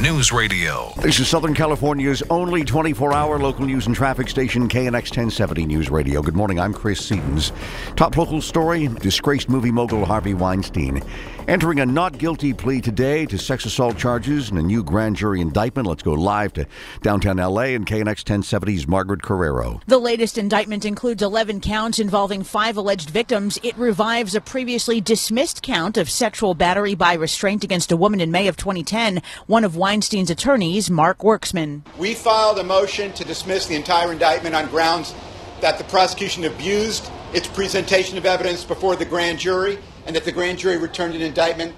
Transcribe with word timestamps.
News 0.00 0.30
Radio. 0.30 0.92
This 0.98 1.18
is 1.18 1.26
Southern 1.26 1.54
California's 1.54 2.22
only 2.30 2.64
24 2.64 3.12
hour 3.12 3.36
local 3.36 3.66
news 3.66 3.88
and 3.88 3.96
traffic 3.96 4.28
station, 4.28 4.68
KNX 4.68 5.10
1070 5.10 5.66
News 5.66 5.90
Radio. 5.90 6.22
Good 6.22 6.36
morning, 6.36 6.60
I'm 6.60 6.72
Chris 6.72 7.00
Seatons. 7.00 7.50
Top 7.96 8.16
local 8.16 8.40
story 8.40 8.86
disgraced 8.86 9.48
movie 9.48 9.72
mogul 9.72 10.04
Harvey 10.04 10.34
Weinstein. 10.34 11.02
Entering 11.48 11.80
a 11.80 11.86
not 11.86 12.18
guilty 12.18 12.52
plea 12.52 12.80
today 12.80 13.24
to 13.24 13.38
sex 13.38 13.64
assault 13.64 13.96
charges 13.96 14.50
and 14.50 14.58
a 14.58 14.62
new 14.62 14.84
grand 14.84 15.16
jury 15.16 15.40
indictment. 15.40 15.88
Let's 15.88 16.02
go 16.02 16.12
live 16.12 16.52
to 16.52 16.66
downtown 17.00 17.38
LA 17.38 17.72
and 17.72 17.86
KNX 17.86 18.22
1070's 18.22 18.86
Margaret 18.86 19.22
Carrero. 19.22 19.80
The 19.86 19.98
latest 19.98 20.36
indictment 20.36 20.84
includes 20.84 21.22
11 21.22 21.62
counts 21.62 21.98
involving 21.98 22.44
five 22.44 22.76
alleged 22.76 23.08
victims. 23.08 23.58
It 23.62 23.76
revives 23.78 24.34
a 24.34 24.42
previously 24.42 25.00
dismissed 25.00 25.62
count 25.62 25.96
of 25.96 26.10
sexual 26.10 26.52
battery 26.52 26.94
by 26.94 27.14
restraint 27.14 27.64
against 27.64 27.90
a 27.90 27.96
woman 27.96 28.20
in 28.20 28.30
May 28.30 28.46
of 28.48 28.58
2010. 28.58 29.22
One 29.46 29.64
of 29.64 29.74
Weinstein's 29.88 30.28
attorneys, 30.28 30.90
Mark 30.90 31.20
Werksman. 31.20 31.80
We 31.96 32.12
filed 32.12 32.58
a 32.58 32.62
motion 32.62 33.10
to 33.14 33.24
dismiss 33.24 33.64
the 33.64 33.74
entire 33.74 34.12
indictment 34.12 34.54
on 34.54 34.68
grounds 34.68 35.14
that 35.62 35.78
the 35.78 35.84
prosecution 35.84 36.44
abused 36.44 37.10
its 37.32 37.46
presentation 37.46 38.18
of 38.18 38.26
evidence 38.26 38.64
before 38.64 38.96
the 38.96 39.06
grand 39.06 39.38
jury 39.38 39.78
and 40.04 40.14
that 40.14 40.26
the 40.26 40.30
grand 40.30 40.58
jury 40.58 40.76
returned 40.76 41.14
an 41.14 41.22
indictment 41.22 41.74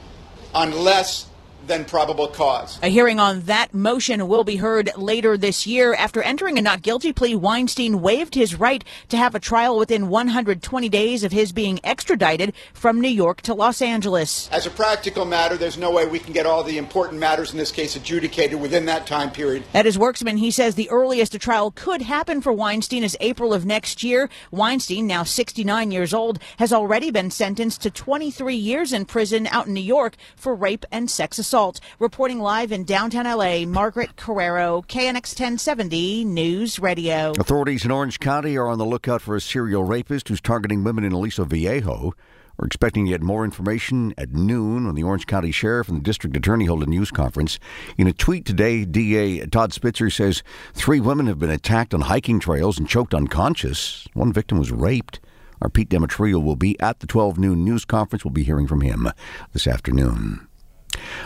on 0.52 0.72
less 0.72 1.29
than 1.70 1.84
probable 1.84 2.26
cause. 2.26 2.80
A 2.82 2.88
hearing 2.88 3.20
on 3.20 3.42
that 3.42 3.72
motion 3.72 4.26
will 4.26 4.42
be 4.42 4.56
heard 4.56 4.90
later 4.96 5.38
this 5.38 5.68
year. 5.68 5.94
After 5.94 6.20
entering 6.20 6.58
a 6.58 6.62
not 6.62 6.82
guilty 6.82 7.12
plea, 7.12 7.36
Weinstein 7.36 8.02
waived 8.02 8.34
his 8.34 8.56
right 8.56 8.82
to 9.08 9.16
have 9.16 9.36
a 9.36 9.40
trial 9.40 9.78
within 9.78 10.08
120 10.08 10.88
days 10.88 11.22
of 11.22 11.30
his 11.30 11.52
being 11.52 11.78
extradited 11.84 12.54
from 12.74 13.00
New 13.00 13.08
York 13.08 13.40
to 13.42 13.54
Los 13.54 13.80
Angeles. 13.80 14.48
As 14.50 14.66
a 14.66 14.70
practical 14.70 15.24
matter, 15.24 15.56
there's 15.56 15.78
no 15.78 15.92
way 15.92 16.06
we 16.06 16.18
can 16.18 16.32
get 16.32 16.44
all 16.44 16.64
the 16.64 16.76
important 16.76 17.20
matters 17.20 17.52
in 17.52 17.58
this 17.58 17.70
case 17.70 17.94
adjudicated 17.94 18.60
within 18.60 18.86
that 18.86 19.06
time 19.06 19.30
period. 19.30 19.62
At 19.72 19.86
his 19.86 19.96
Werksman. 19.96 20.40
He 20.40 20.50
says 20.50 20.74
the 20.74 20.90
earliest 20.90 21.36
a 21.36 21.38
trial 21.38 21.70
could 21.70 22.02
happen 22.02 22.40
for 22.40 22.52
Weinstein 22.52 23.04
is 23.04 23.16
April 23.20 23.54
of 23.54 23.64
next 23.64 24.02
year. 24.02 24.28
Weinstein, 24.50 25.06
now 25.06 25.22
69 25.22 25.92
years 25.92 26.12
old, 26.12 26.40
has 26.58 26.72
already 26.72 27.12
been 27.12 27.30
sentenced 27.30 27.80
to 27.82 27.90
23 27.90 28.56
years 28.56 28.92
in 28.92 29.04
prison 29.04 29.46
out 29.46 29.68
in 29.68 29.74
New 29.74 29.80
York 29.80 30.16
for 30.34 30.52
rape 30.52 30.84
and 30.90 31.08
sex 31.08 31.38
assault 31.38 31.59
assault. 31.60 31.80
Reporting 31.98 32.40
live 32.40 32.72
in 32.72 32.84
downtown 32.84 33.26
LA, 33.26 33.66
Margaret 33.66 34.16
Carrero, 34.16 34.86
KNX 34.86 35.38
1070 35.38 36.24
News 36.24 36.78
Radio. 36.78 37.32
Authorities 37.38 37.84
in 37.84 37.90
Orange 37.90 38.18
County 38.18 38.56
are 38.56 38.66
on 38.66 38.78
the 38.78 38.86
lookout 38.86 39.20
for 39.20 39.36
a 39.36 39.40
serial 39.42 39.84
rapist 39.84 40.28
who's 40.28 40.40
targeting 40.40 40.84
women 40.84 41.04
in 41.04 41.12
Aliso 41.12 41.44
Viejo. 41.44 42.14
We're 42.56 42.66
expecting 42.66 43.04
to 43.04 43.10
get 43.10 43.22
more 43.22 43.44
information 43.44 44.14
at 44.16 44.32
noon 44.32 44.86
when 44.86 44.94
the 44.94 45.02
Orange 45.02 45.26
County 45.26 45.50
Sheriff 45.50 45.88
and 45.88 45.98
the 45.98 46.02
District 46.02 46.34
Attorney 46.34 46.64
hold 46.64 46.82
a 46.82 46.86
news 46.86 47.10
conference. 47.10 47.58
In 47.98 48.06
a 48.06 48.12
tweet 48.14 48.46
today, 48.46 48.86
DA 48.86 49.44
Todd 49.46 49.74
Spitzer 49.74 50.08
says 50.08 50.42
three 50.72 51.00
women 51.00 51.26
have 51.26 51.38
been 51.38 51.50
attacked 51.50 51.92
on 51.92 52.02
hiking 52.02 52.40
trails 52.40 52.78
and 52.78 52.88
choked 52.88 53.12
unconscious. 53.12 54.08
One 54.14 54.32
victim 54.32 54.58
was 54.58 54.72
raped. 54.72 55.20
Our 55.60 55.68
Pete 55.68 55.90
Demetriou 55.90 56.42
will 56.42 56.56
be 56.56 56.80
at 56.80 57.00
the 57.00 57.06
12 57.06 57.38
noon 57.38 57.64
news 57.64 57.84
conference. 57.84 58.24
We'll 58.24 58.32
be 58.32 58.44
hearing 58.44 58.66
from 58.66 58.80
him 58.80 59.10
this 59.52 59.66
afternoon. 59.66 60.46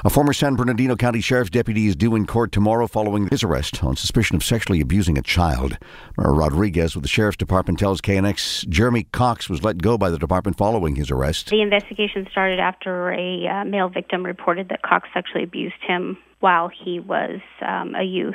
A 0.04 0.10
former 0.10 0.32
San 0.32 0.54
Bernardino 0.54 0.96
County 0.96 1.20
Sheriff's 1.20 1.50
deputy 1.50 1.86
is 1.86 1.96
due 1.96 2.14
in 2.14 2.26
court 2.26 2.52
tomorrow 2.52 2.86
following 2.86 3.28
his 3.28 3.42
arrest 3.42 3.82
on 3.82 3.96
suspicion 3.96 4.36
of 4.36 4.44
sexually 4.44 4.80
abusing 4.80 5.18
a 5.18 5.22
child. 5.22 5.78
Rodriguez 6.16 6.94
with 6.94 7.02
the 7.02 7.08
Sheriff's 7.08 7.36
Department 7.36 7.78
tells 7.78 8.00
KNX 8.00 8.68
Jeremy 8.68 9.04
Cox 9.12 9.48
was 9.48 9.62
let 9.62 9.78
go 9.78 9.96
by 9.96 10.10
the 10.10 10.18
department 10.18 10.56
following 10.56 10.96
his 10.96 11.10
arrest. 11.10 11.50
The 11.50 11.62
investigation 11.62 12.26
started 12.30 12.60
after 12.60 13.12
a 13.12 13.46
uh, 13.46 13.64
male 13.64 13.88
victim 13.88 14.24
reported 14.24 14.68
that 14.68 14.82
Cox 14.82 15.08
sexually 15.14 15.44
abused 15.44 15.82
him 15.86 16.18
while 16.40 16.68
he 16.68 17.00
was 17.00 17.40
um, 17.62 17.94
a 17.94 18.02
youth 18.02 18.34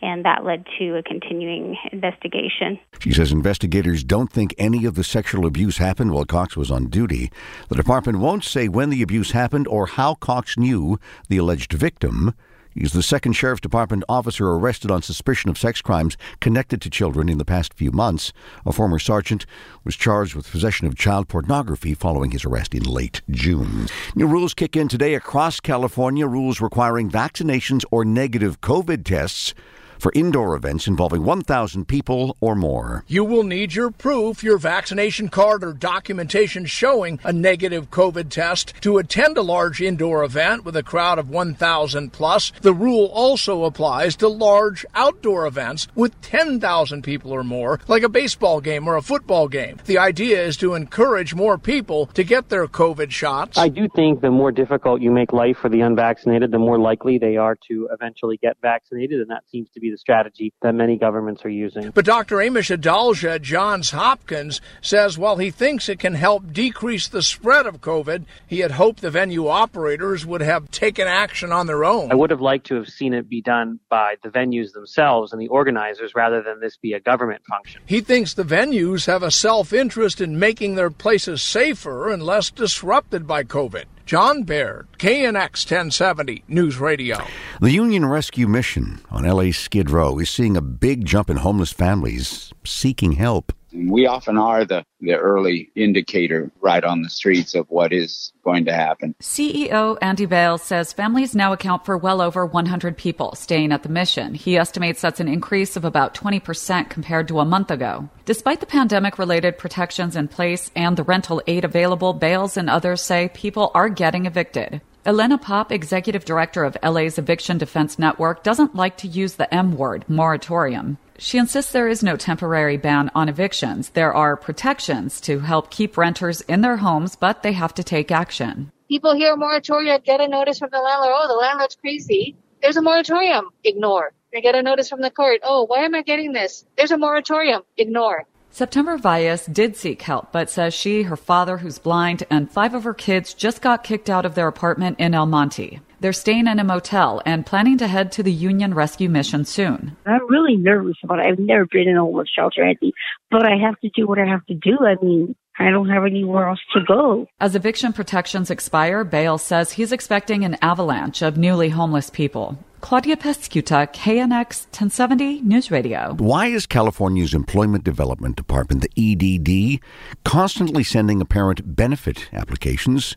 and 0.00 0.24
that 0.24 0.44
led 0.44 0.64
to 0.78 0.96
a 0.96 1.02
continuing 1.02 1.76
investigation. 1.92 2.78
She 3.00 3.12
says 3.12 3.32
investigators 3.32 4.04
don't 4.04 4.30
think 4.30 4.54
any 4.58 4.84
of 4.84 4.94
the 4.94 5.04
sexual 5.04 5.46
abuse 5.46 5.78
happened 5.78 6.12
while 6.12 6.24
Cox 6.24 6.56
was 6.56 6.70
on 6.70 6.86
duty. 6.86 7.30
The 7.68 7.74
department 7.74 8.18
won't 8.18 8.44
say 8.44 8.68
when 8.68 8.90
the 8.90 9.02
abuse 9.02 9.32
happened 9.32 9.66
or 9.66 9.86
how 9.86 10.14
Cox 10.14 10.56
knew 10.56 10.98
the 11.28 11.38
alleged 11.38 11.72
victim. 11.72 12.34
He's 12.74 12.92
the 12.92 13.02
second 13.02 13.32
Sheriff's 13.32 13.60
Department 13.60 14.04
officer 14.08 14.48
arrested 14.52 14.92
on 14.92 15.02
suspicion 15.02 15.50
of 15.50 15.58
sex 15.58 15.82
crimes 15.82 16.16
connected 16.40 16.80
to 16.82 16.90
children 16.90 17.28
in 17.28 17.38
the 17.38 17.44
past 17.44 17.74
few 17.74 17.90
months. 17.90 18.32
A 18.64 18.72
former 18.72 19.00
sergeant 19.00 19.46
was 19.82 19.96
charged 19.96 20.36
with 20.36 20.50
possession 20.50 20.86
of 20.86 20.96
child 20.96 21.26
pornography 21.26 21.94
following 21.94 22.30
his 22.30 22.44
arrest 22.44 22.74
in 22.76 22.84
late 22.84 23.20
June. 23.30 23.88
New 24.14 24.28
rules 24.28 24.54
kick 24.54 24.76
in 24.76 24.86
today 24.86 25.14
across 25.14 25.58
California, 25.58 26.26
rules 26.28 26.60
requiring 26.60 27.10
vaccinations 27.10 27.82
or 27.90 28.04
negative 28.04 28.60
COVID 28.60 29.04
tests 29.04 29.54
for 29.98 30.12
indoor 30.14 30.54
events 30.54 30.86
involving 30.86 31.24
1,000 31.24 31.86
people 31.86 32.36
or 32.40 32.54
more. 32.54 33.04
You 33.06 33.24
will 33.24 33.42
need 33.42 33.74
your 33.74 33.90
proof, 33.90 34.42
your 34.42 34.58
vaccination 34.58 35.28
card 35.28 35.64
or 35.64 35.72
documentation 35.72 36.66
showing 36.66 37.20
a 37.24 37.32
negative 37.32 37.90
COVID 37.90 38.28
test 38.30 38.74
to 38.82 38.98
attend 38.98 39.36
a 39.36 39.42
large 39.42 39.80
indoor 39.80 40.24
event 40.24 40.64
with 40.64 40.76
a 40.76 40.82
crowd 40.82 41.18
of 41.18 41.28
1,000 41.28 42.12
plus. 42.12 42.52
The 42.62 42.72
rule 42.72 43.06
also 43.12 43.64
applies 43.64 44.16
to 44.16 44.28
large 44.28 44.84
outdoor 44.94 45.46
events 45.46 45.88
with 45.94 46.20
10,000 46.20 47.02
people 47.02 47.32
or 47.32 47.44
more, 47.44 47.80
like 47.88 48.02
a 48.02 48.08
baseball 48.08 48.60
game 48.60 48.86
or 48.88 48.96
a 48.96 49.02
football 49.02 49.48
game. 49.48 49.78
The 49.86 49.98
idea 49.98 50.42
is 50.42 50.56
to 50.58 50.74
encourage 50.74 51.34
more 51.34 51.58
people 51.58 52.06
to 52.14 52.24
get 52.24 52.48
their 52.48 52.66
COVID 52.66 53.10
shots. 53.10 53.58
I 53.58 53.68
do 53.68 53.88
think 53.94 54.20
the 54.20 54.30
more 54.30 54.52
difficult 54.52 55.00
you 55.00 55.10
make 55.10 55.32
life 55.32 55.56
for 55.58 55.68
the 55.68 55.80
unvaccinated, 55.80 56.50
the 56.50 56.58
more 56.58 56.78
likely 56.78 57.18
they 57.18 57.36
are 57.36 57.56
to 57.68 57.88
eventually 57.92 58.36
get 58.36 58.56
vaccinated, 58.62 59.20
and 59.20 59.30
that 59.30 59.44
seems 59.50 59.68
to 59.70 59.80
be 59.80 59.87
the 59.90 59.98
strategy 59.98 60.52
that 60.62 60.74
many 60.74 60.96
governments 60.96 61.44
are 61.44 61.50
using. 61.50 61.90
But 61.90 62.04
Dr. 62.04 62.36
Amish 62.36 62.76
Adalja 62.76 63.36
at 63.36 63.42
Johns 63.42 63.90
Hopkins 63.90 64.60
says 64.80 65.18
while 65.18 65.36
he 65.36 65.50
thinks 65.50 65.88
it 65.88 65.98
can 65.98 66.14
help 66.14 66.52
decrease 66.52 67.08
the 67.08 67.22
spread 67.22 67.66
of 67.66 67.80
COVID, 67.80 68.24
he 68.46 68.60
had 68.60 68.72
hoped 68.72 69.00
the 69.00 69.10
venue 69.10 69.48
operators 69.48 70.26
would 70.26 70.40
have 70.40 70.70
taken 70.70 71.06
action 71.06 71.52
on 71.52 71.66
their 71.66 71.84
own. 71.84 72.10
I 72.10 72.14
would 72.14 72.30
have 72.30 72.40
liked 72.40 72.66
to 72.68 72.74
have 72.76 72.88
seen 72.88 73.14
it 73.14 73.28
be 73.28 73.42
done 73.42 73.80
by 73.88 74.16
the 74.22 74.28
venues 74.28 74.72
themselves 74.72 75.32
and 75.32 75.40
the 75.40 75.48
organizers 75.48 76.12
rather 76.14 76.42
than 76.42 76.60
this 76.60 76.76
be 76.76 76.92
a 76.92 77.00
government 77.00 77.42
function. 77.48 77.82
He 77.86 78.00
thinks 78.00 78.34
the 78.34 78.44
venues 78.44 79.06
have 79.06 79.22
a 79.22 79.30
self 79.30 79.72
interest 79.72 80.20
in 80.20 80.38
making 80.38 80.74
their 80.74 80.90
places 80.90 81.42
safer 81.42 82.10
and 82.10 82.22
less 82.22 82.50
disrupted 82.50 83.26
by 83.26 83.44
COVID. 83.44 83.84
John 84.08 84.42
Baird, 84.44 84.86
KNX 84.96 85.70
1070 85.70 86.42
News 86.48 86.78
Radio. 86.78 87.18
The 87.60 87.72
Union 87.72 88.06
Rescue 88.06 88.48
Mission 88.48 89.00
on 89.10 89.24
LA's 89.24 89.58
Skid 89.58 89.90
Row 89.90 90.18
is 90.18 90.30
seeing 90.30 90.56
a 90.56 90.62
big 90.62 91.04
jump 91.04 91.28
in 91.28 91.36
homeless 91.36 91.72
families 91.72 92.50
seeking 92.64 93.12
help. 93.12 93.52
And 93.72 93.90
we 93.90 94.06
often 94.06 94.38
are 94.38 94.64
the, 94.64 94.84
the 95.00 95.14
early 95.14 95.70
indicator 95.74 96.50
right 96.60 96.82
on 96.82 97.02
the 97.02 97.10
streets 97.10 97.54
of 97.54 97.66
what 97.68 97.92
is 97.92 98.32
going 98.44 98.64
to 98.64 98.72
happen. 98.72 99.14
CEO 99.20 99.98
Andy 100.00 100.26
Bales 100.26 100.62
says 100.62 100.92
families 100.92 101.34
now 101.34 101.52
account 101.52 101.84
for 101.84 101.96
well 101.96 102.20
over 102.20 102.46
100 102.46 102.96
people 102.96 103.34
staying 103.34 103.72
at 103.72 103.82
the 103.82 103.88
mission. 103.88 104.34
He 104.34 104.56
estimates 104.56 105.00
that's 105.00 105.20
an 105.20 105.28
increase 105.28 105.76
of 105.76 105.84
about 105.84 106.14
20% 106.14 106.88
compared 106.88 107.28
to 107.28 107.40
a 107.40 107.44
month 107.44 107.70
ago. 107.70 108.08
Despite 108.24 108.60
the 108.60 108.66
pandemic 108.66 109.18
related 109.18 109.58
protections 109.58 110.16
in 110.16 110.28
place 110.28 110.70
and 110.74 110.96
the 110.96 111.02
rental 111.02 111.42
aid 111.46 111.64
available, 111.64 112.12
Bales 112.12 112.56
and 112.56 112.70
others 112.70 113.02
say 113.02 113.30
people 113.34 113.70
are 113.74 113.88
getting 113.88 114.26
evicted. 114.26 114.80
Elena 115.06 115.38
Popp, 115.38 115.72
executive 115.72 116.26
director 116.26 116.64
of 116.64 116.76
LA's 116.82 117.18
Eviction 117.18 117.56
Defense 117.56 117.98
Network, 117.98 118.42
doesn't 118.42 118.74
like 118.74 118.98
to 118.98 119.08
use 119.08 119.34
the 119.34 119.52
M 119.54 119.76
word, 119.76 120.04
moratorium. 120.06 120.98
She 121.20 121.36
insists 121.36 121.72
there 121.72 121.88
is 121.88 122.02
no 122.02 122.16
temporary 122.16 122.76
ban 122.76 123.10
on 123.12 123.28
evictions. 123.28 123.90
There 123.90 124.14
are 124.14 124.36
protections 124.36 125.20
to 125.22 125.40
help 125.40 125.68
keep 125.68 125.98
renters 125.98 126.42
in 126.42 126.60
their 126.60 126.76
homes, 126.76 127.16
but 127.16 127.42
they 127.42 127.52
have 127.52 127.74
to 127.74 127.82
take 127.82 128.12
action. 128.12 128.70
People 128.88 129.16
hear 129.16 129.36
moratorium, 129.36 130.00
get 130.04 130.20
a 130.20 130.28
notice 130.28 130.60
from 130.60 130.70
the 130.70 130.78
landlord. 130.78 131.12
Oh, 131.14 131.26
the 131.26 131.34
landlord's 131.34 131.74
crazy. 131.74 132.36
There's 132.62 132.76
a 132.76 132.82
moratorium. 132.82 133.50
Ignore. 133.64 134.12
They 134.32 134.40
get 134.40 134.54
a 134.54 134.62
notice 134.62 134.88
from 134.88 135.00
the 135.00 135.10
court. 135.10 135.40
Oh, 135.42 135.64
why 135.64 135.80
am 135.80 135.94
I 135.96 136.02
getting 136.02 136.32
this? 136.32 136.64
There's 136.76 136.92
a 136.92 136.98
moratorium. 136.98 137.62
Ignore. 137.76 138.24
September 138.50 138.96
Valles 138.96 139.46
did 139.46 139.76
seek 139.76 140.02
help, 140.02 140.32
but 140.32 140.50
says 140.50 140.74
she, 140.74 141.02
her 141.02 141.16
father, 141.16 141.58
who's 141.58 141.78
blind, 141.78 142.24
and 142.30 142.50
five 142.50 142.74
of 142.74 142.84
her 142.84 142.94
kids 142.94 143.34
just 143.34 143.62
got 143.62 143.84
kicked 143.84 144.10
out 144.10 144.26
of 144.26 144.34
their 144.34 144.48
apartment 144.48 144.98
in 144.98 145.14
El 145.14 145.26
Monte. 145.26 145.80
They're 146.00 146.12
staying 146.12 146.46
in 146.46 146.58
a 146.60 146.64
motel 146.64 147.20
and 147.26 147.44
planning 147.44 147.78
to 147.78 147.88
head 147.88 148.12
to 148.12 148.22
the 148.22 148.32
Union 148.32 148.72
Rescue 148.72 149.08
Mission 149.08 149.44
soon. 149.44 149.96
I'm 150.06 150.28
really 150.28 150.56
nervous 150.56 150.96
about 151.02 151.18
it. 151.18 151.26
I've 151.26 151.38
never 151.38 151.66
been 151.66 151.88
in 151.88 151.96
a 151.96 152.00
homeless 152.00 152.28
shelter, 152.34 152.64
Andy, 152.64 152.92
but 153.30 153.44
I 153.44 153.56
have 153.56 153.78
to 153.80 153.90
do 153.90 154.06
what 154.06 154.18
I 154.18 154.26
have 154.26 154.46
to 154.46 154.54
do. 154.54 154.78
I 154.80 154.94
mean, 155.02 155.34
I 155.58 155.70
don't 155.70 155.88
have 155.88 156.04
anywhere 156.04 156.48
else 156.48 156.60
to 156.74 156.80
go. 156.86 157.26
As 157.40 157.56
eviction 157.56 157.92
protections 157.92 158.50
expire, 158.50 159.02
Bale 159.02 159.38
says 159.38 159.72
he's 159.72 159.90
expecting 159.90 160.44
an 160.44 160.56
avalanche 160.62 161.20
of 161.20 161.36
newly 161.36 161.68
homeless 161.70 162.10
people. 162.10 162.58
Claudia 162.80 163.16
Peschiutta, 163.16 163.92
KNX 163.92 164.66
1070 164.66 165.42
News 165.42 165.70
Radio. 165.70 166.14
Why 166.14 166.46
is 166.46 166.64
California's 166.64 167.34
Employment 167.34 167.82
Development 167.82 168.36
Department, 168.36 168.82
the 168.82 168.92
EDD, 168.96 169.80
constantly 170.24 170.84
sending 170.84 171.20
apparent 171.20 171.74
benefit 171.74 172.28
applications 172.32 173.16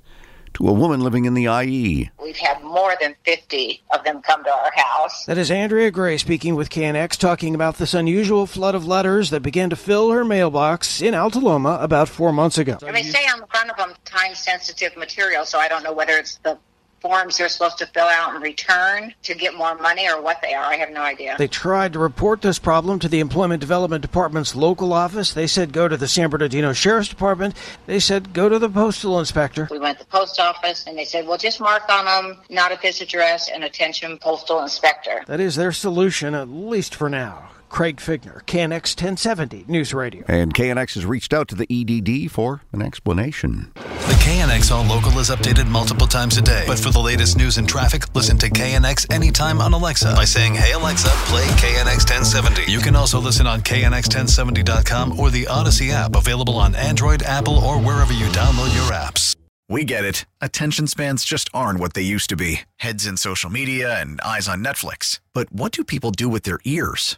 to 0.55 0.67
a 0.67 0.73
woman 0.73 1.01
living 1.01 1.25
in 1.25 1.35
the 1.35 1.45
IE? 1.45 2.09
We've 2.21 2.35
had 2.35 2.61
more 2.63 2.95
than 2.99 3.15
50 3.23 3.83
of 3.93 4.03
them 4.03 4.23
come 4.23 4.43
to 4.43 4.49
our 4.49 4.71
house. 4.75 5.25
That 5.25 5.37
is 5.37 5.51
Andrea 5.51 5.91
Gray 5.91 6.17
speaking 6.17 6.55
with 6.55 6.71
KNX, 6.71 7.15
talking 7.15 7.53
about 7.53 7.77
this 7.77 7.93
unusual 7.93 8.47
flood 8.47 8.73
of 8.73 8.87
letters 8.87 9.29
that 9.29 9.41
began 9.41 9.69
to 9.69 9.75
fill 9.75 10.11
her 10.11 10.25
mailbox 10.25 11.03
in 11.03 11.13
Alta 11.13 11.39
Loma 11.39 11.77
about 11.79 12.09
four 12.09 12.33
months 12.33 12.57
ago. 12.57 12.77
I 12.85 12.91
mean, 12.91 13.03
say 13.03 13.23
on 13.31 13.39
the 13.39 13.47
front 13.47 13.69
of 13.69 13.77
them 13.77 13.93
time 14.05 14.33
sensitive 14.33 14.97
material, 14.97 15.45
so 15.45 15.59
I 15.59 15.67
don't 15.67 15.83
know 15.83 15.93
whether 15.93 16.17
it's 16.17 16.37
the 16.37 16.57
forms 17.01 17.38
they're 17.38 17.50
supposed 17.50 17.77
to 17.80 17.86
fill 17.88 18.06
out 18.06 18.33
and 18.33 18.44
return 18.44 19.13
to 19.24 19.33
get 19.33 19.56
more 19.56 19.75
money 19.75 20.07
or 20.09 20.21
what 20.21 20.42
they 20.42 20.53
are. 20.53 20.63
I 20.63 20.75
have 20.75 20.92
no 20.92 21.01
idea. 21.01 21.36
They 21.38 21.48
tried 21.48 21.94
to 21.94 22.00
report 22.00 22.42
this 22.42 22.59
problem 22.59 23.00
to 23.00 23.09
the 23.09 23.19
Employment 23.19 23.59
Development 23.59 24.01
Department's 24.01 24.56
local 24.56 24.94
office. 24.94 25.33
They 25.33 25.48
said 25.48 25.74
go 25.74 25.88
to 25.88 25.98
the 25.98 26.07
San 26.07 26.30
Bernardino 26.30 26.74
Sheriff's 26.74 27.09
Department. 27.09 27.56
They 27.88 28.00
said 28.00 28.33
go 28.33 28.50
to 28.50 28.59
the 28.59 28.69
postal 28.69 29.19
inspector. 29.19 29.68
We 29.71 29.80
went 29.80 30.00
to 30.00 30.06
the 30.06 30.12
post 30.12 30.39
office 30.39 30.86
and 30.88 30.98
they 30.98 31.06
said, 31.06 31.27
well, 31.27 31.38
just 31.38 31.59
mark 31.59 31.89
on 31.89 32.06
them, 32.06 32.38
not 32.50 32.71
at 32.71 32.81
this 32.81 33.01
address, 33.01 33.50
and 33.50 33.63
attention 33.63 34.18
postal 34.19 34.62
inspector. 34.62 35.24
That 35.27 35.39
is 35.39 35.56
their 35.56 35.71
solution, 35.71 36.36
at 36.36 36.50
least 36.50 36.95
for 36.95 37.09
now. 37.09 37.50
Craig 37.71 38.01
Fiegener, 38.01 38.44
KNX 38.44 39.00
1070 39.00 39.63
News 39.69 39.94
Radio. 39.94 40.25
And 40.27 40.53
KNX 40.53 40.95
has 40.95 41.06
reached 41.06 41.31
out 41.33 41.47
to 41.47 41.56
the 41.56 41.65
EDD 41.71 42.29
for 42.29 42.63
an 42.73 42.81
explanation. 42.81 43.71
The 43.75 44.18
KNX 44.19 44.71
All 44.71 44.83
Local 44.83 45.18
is 45.19 45.29
updated 45.29 45.69
multiple 45.69 46.06
times 46.06 46.38
a 46.38 46.41
day. 46.41 46.65
But 46.68 46.79
for 46.79 46.89
the 46.89 47.00
latest 47.00 47.38
news 47.38 47.57
and 47.57 47.69
traffic, 47.69 48.13
listen 48.13 48.38
to 48.39 48.50
KNX 48.50 49.12
anytime 49.12 49.62
on 49.62 49.71
Alexa 49.71 50.13
by 50.15 50.25
saying, 50.25 50.53
Hey 50.53 50.73
Alexa, 50.73 51.07
play 51.31 51.45
KNX 51.45 52.00
1070. 52.09 52.69
You 52.69 52.81
can 52.81 52.94
also 52.94 53.21
listen 53.21 53.47
on 53.47 53.62
KNX1070.com 53.62 55.17
or 55.17 55.29
the 55.29 55.45
Audacy 55.45 55.91
app 55.91 56.17
available 56.17 56.57
on 56.57 56.75
Android, 56.75 57.24
Apple, 57.24 57.57
or 57.59 57.79
wherever 57.79 58.12
you 58.12 58.25
download 58.27 58.75
your 58.75 58.91
apps. 58.91 59.38
We 59.69 59.85
get 59.85 60.03
it. 60.03 60.25
Attention 60.41 60.88
spans 60.88 61.24
just 61.24 61.50
aren't 61.53 61.79
what 61.79 61.94
they 61.94 62.01
used 62.01 62.29
to 62.31 62.35
be 62.35 62.63
heads 62.75 63.06
in 63.06 63.15
social 63.15 63.50
media 63.50 64.01
and 64.01 64.19
eyes 64.19 64.50
on 64.50 64.62
Netflix. 64.62 65.21
But 65.33 65.50
what 65.53 65.71
do 65.71 65.85
people 65.85 66.12
do 66.12 66.27
with 66.27 66.44
their 66.44 66.59
ears? 66.65 67.17